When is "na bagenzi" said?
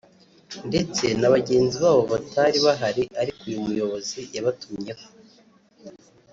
1.19-1.75